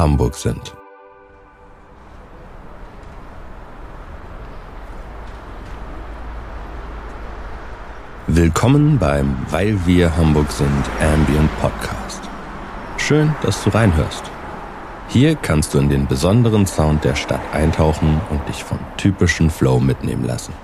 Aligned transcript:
Hamburg 0.00 0.34
sind. 0.34 0.74
Willkommen 8.26 8.98
beim 8.98 9.36
Weil 9.50 9.78
wir 9.84 10.16
Hamburg 10.16 10.50
sind 10.52 10.70
Ambient 11.02 11.50
Podcast. 11.60 12.22
Schön, 12.96 13.34
dass 13.42 13.62
du 13.62 13.68
reinhörst. 13.68 14.22
Hier 15.08 15.34
kannst 15.34 15.74
du 15.74 15.78
in 15.78 15.90
den 15.90 16.06
besonderen 16.06 16.66
Sound 16.66 17.04
der 17.04 17.14
Stadt 17.14 17.42
eintauchen 17.52 18.22
und 18.30 18.48
dich 18.48 18.64
vom 18.64 18.78
typischen 18.96 19.50
Flow 19.50 19.80
mitnehmen 19.80 20.24
lassen. 20.24 20.54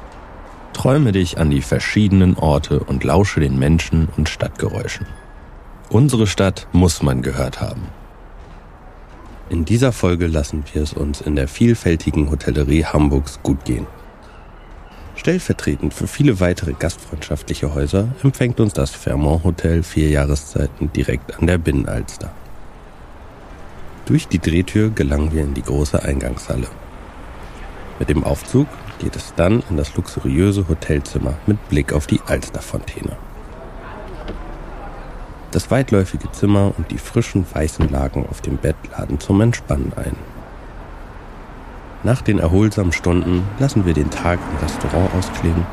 Träume 0.72 1.12
dich 1.12 1.38
an 1.38 1.50
die 1.50 1.60
verschiedenen 1.60 2.38
Orte 2.38 2.80
und 2.80 3.04
lausche 3.04 3.40
den 3.40 3.58
Menschen 3.58 4.08
und 4.16 4.30
Stadtgeräuschen. 4.30 5.06
Unsere 5.90 6.26
Stadt 6.26 6.68
muss 6.72 7.02
man 7.02 7.20
gehört 7.20 7.60
haben. 7.60 7.82
In 9.48 9.64
dieser 9.64 9.92
Folge 9.92 10.26
lassen 10.26 10.64
wir 10.72 10.82
es 10.82 10.92
uns 10.92 11.20
in 11.20 11.36
der 11.36 11.46
vielfältigen 11.46 12.30
Hotellerie 12.30 12.84
Hamburgs 12.84 13.38
gut 13.44 13.64
gehen. 13.64 13.86
Stellvertretend 15.14 15.94
für 15.94 16.08
viele 16.08 16.40
weitere 16.40 16.72
gastfreundschaftliche 16.72 17.72
Häuser 17.72 18.08
empfängt 18.24 18.58
uns 18.58 18.72
das 18.72 18.90
Fairmont 18.90 19.44
Hotel 19.44 19.84
vier 19.84 20.08
Jahreszeiten 20.08 20.92
direkt 20.92 21.38
an 21.38 21.46
der 21.46 21.58
Binnenalster. 21.58 22.32
Durch 24.04 24.26
die 24.26 24.40
Drehtür 24.40 24.90
gelangen 24.90 25.32
wir 25.32 25.42
in 25.42 25.54
die 25.54 25.62
große 25.62 26.02
Eingangshalle. 26.02 26.68
Mit 28.00 28.08
dem 28.08 28.24
Aufzug 28.24 28.66
geht 28.98 29.14
es 29.14 29.32
dann 29.36 29.62
in 29.70 29.76
das 29.76 29.94
luxuriöse 29.94 30.68
Hotelzimmer 30.68 31.34
mit 31.46 31.68
Blick 31.68 31.92
auf 31.92 32.06
die 32.06 32.20
Alsterfontäne. 32.26 33.16
Das 35.56 35.70
weitläufige 35.70 36.30
Zimmer 36.32 36.74
und 36.76 36.90
die 36.90 36.98
frischen 36.98 37.46
weißen 37.50 37.88
Laken 37.88 38.26
auf 38.28 38.42
dem 38.42 38.58
Bett 38.58 38.76
laden 38.90 39.18
zum 39.20 39.40
Entspannen 39.40 39.90
ein. 39.96 40.14
Nach 42.02 42.20
den 42.20 42.38
erholsamen 42.38 42.92
Stunden 42.92 43.42
lassen 43.58 43.86
wir 43.86 43.94
den 43.94 44.10
Tag 44.10 44.38
im 44.38 44.58
Restaurant 44.58 45.14
ausklingen 45.14 45.64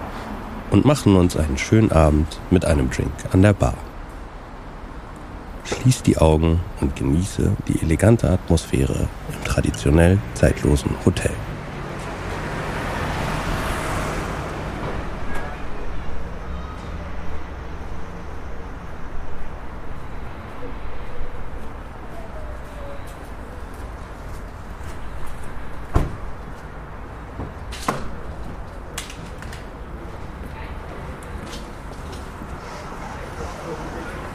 und 0.71 0.85
machen 0.85 1.17
uns 1.17 1.35
einen 1.35 1.57
schönen 1.57 1.91
Abend 1.91 2.39
mit 2.49 2.63
einem 2.63 2.91
Drink 2.91 3.11
an 3.33 3.41
der 3.41 3.51
Bar. 3.51 3.73
Schließ 5.65 6.01
die 6.03 6.17
Augen 6.17 6.61
und 6.79 6.95
genieße 6.95 7.51
die 7.67 7.81
elegante 7.81 8.29
Atmosphäre 8.29 9.09
im 9.33 9.43
traditionell 9.43 10.17
zeitlosen 10.33 10.91
Hotel. 11.05 11.33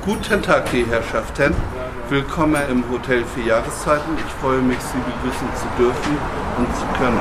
Guten 0.09 0.41
Tag, 0.43 0.71
die 0.71 0.87
Herrschaften. 0.87 1.55
Willkommen 2.09 2.63
im 2.71 2.83
Hotel 2.91 3.27
für 3.27 3.43
Jahreszeiten. 3.43 4.17
Ich 4.17 4.33
freue 4.41 4.63
mich, 4.63 4.79
Sie 4.81 4.97
begrüßen 4.97 5.49
zu 5.55 5.67
dürfen 5.77 6.17
und 6.57 6.75
zu 6.75 6.87
können. 6.97 7.21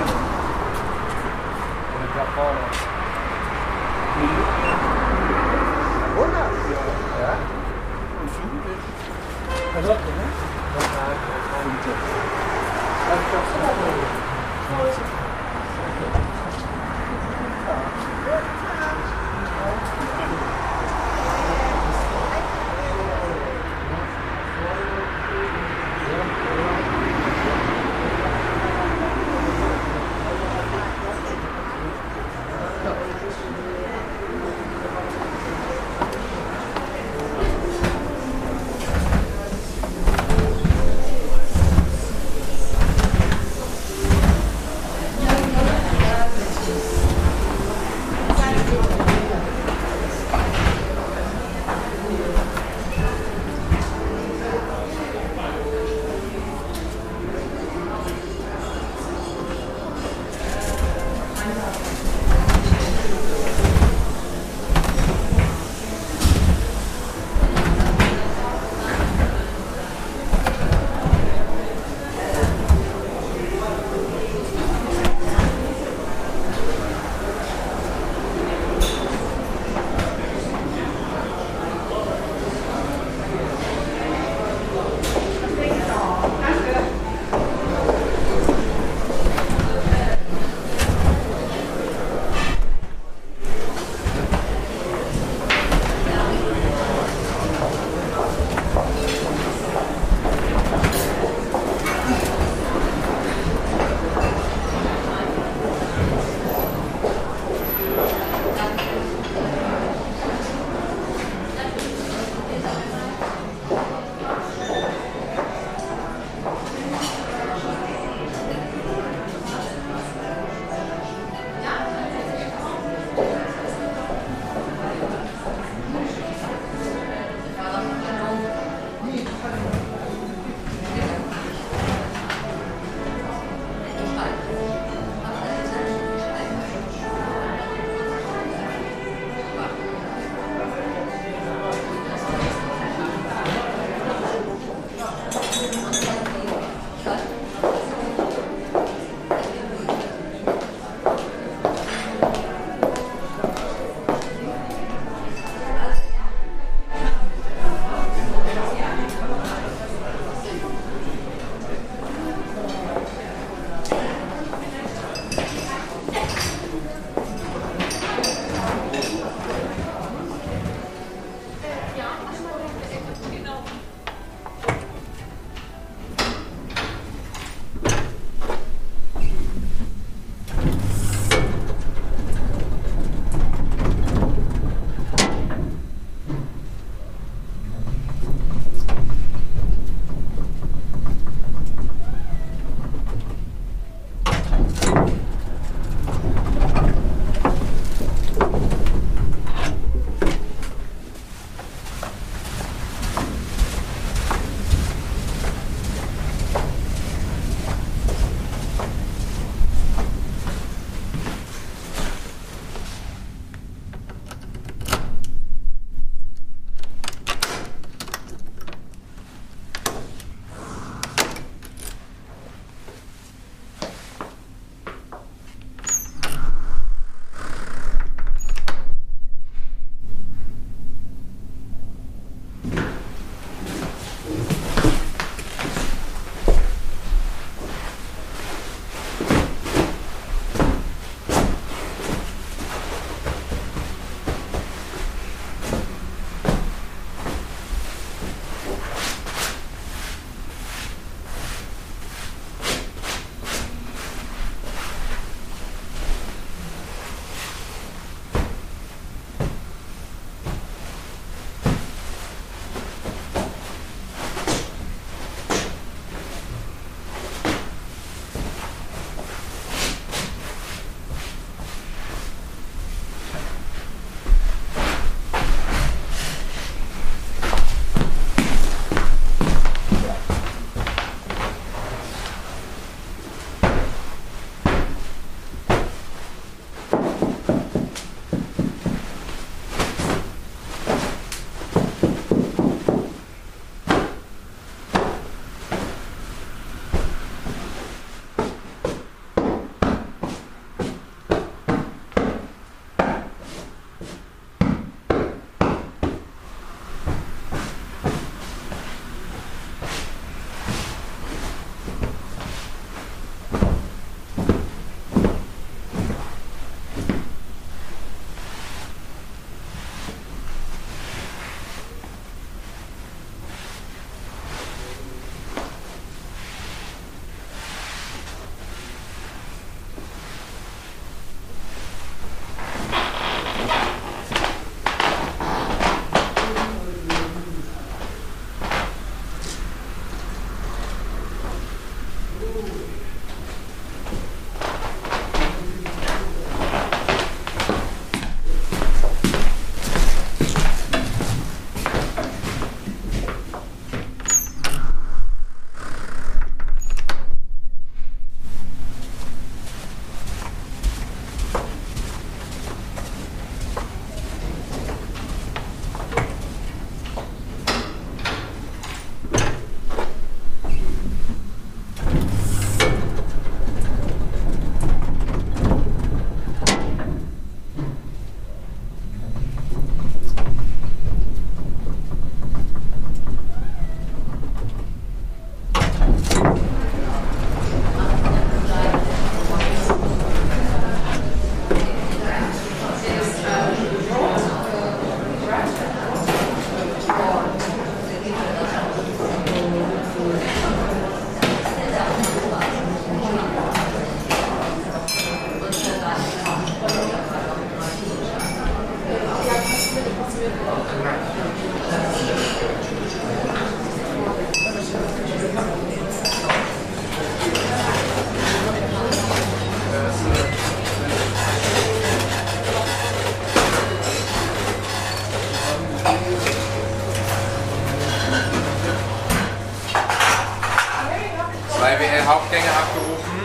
WL-Hauptgänge 432.47 432.71
abgerufen. 432.71 433.41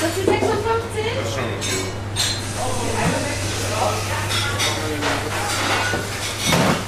Das 0.00 0.10
ist 0.10 0.16
die 0.16 0.24
56? 0.24 1.04
Das 1.16 1.28
ist 1.28 1.34
schon 1.34 1.44
gut. 1.44 1.64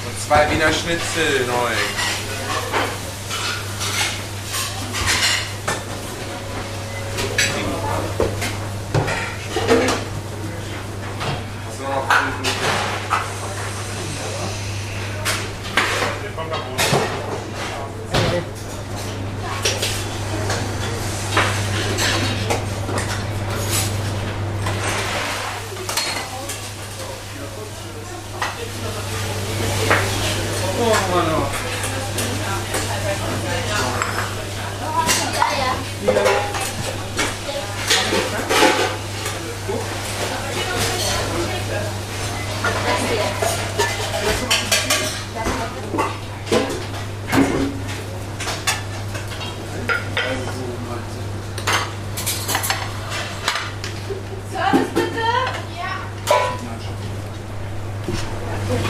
Und 0.07 0.17
zwei 0.27 0.51
Wiener 0.51 0.73
Schnitzel 0.73 1.47
neu. 1.47 1.96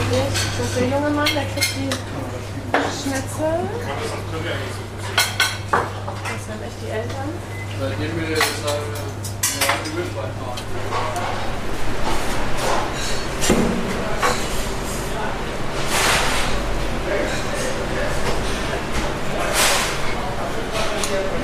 Das 0.09 0.67
ist 0.67 0.75
der 0.77 0.87
junge 0.87 1.09
Mann, 1.09 1.27
der 1.35 1.43
kriegt 1.43 1.75
die 1.75 1.89
Schnitzel. 2.71 3.67
Das 5.71 6.41
sind 6.45 6.63
echt 6.63 6.79
die 6.81 6.89
Eltern. 6.91 7.29
Seitdem 7.79 8.13
wir 8.19 8.35
das 8.35 8.45
eine 8.71 9.95
Wildwein 9.95 10.31
machen. 10.39 10.67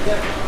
Yeah. 0.06 0.43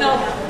know 0.00 0.49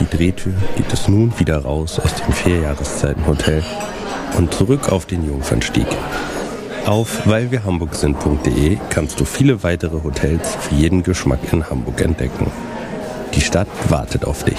die 0.00 0.16
Drehtür 0.16 0.54
geht 0.76 0.92
es 0.92 1.08
nun 1.08 1.32
wieder 1.38 1.58
raus 1.58 1.98
aus 1.98 2.14
dem 2.14 2.32
Vierjahreszeitenhotel 2.32 3.62
und 4.36 4.52
zurück 4.52 4.90
auf 4.90 5.06
den 5.06 5.26
Jungfernstieg. 5.26 5.86
Auf 6.86 7.26
weilwirhamburg-sind.de 7.26 8.78
kannst 8.90 9.20
du 9.20 9.24
viele 9.24 9.62
weitere 9.62 10.02
Hotels 10.02 10.56
für 10.56 10.74
jeden 10.74 11.02
Geschmack 11.02 11.40
in 11.52 11.68
Hamburg 11.68 12.00
entdecken. 12.00 12.50
Die 13.34 13.40
Stadt 13.40 13.68
wartet 13.88 14.24
auf 14.24 14.44
dich. 14.44 14.58